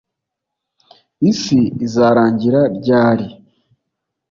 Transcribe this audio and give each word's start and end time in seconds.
Isi 1.31 1.61
izarangira 1.85 2.61
ryari 2.77 3.27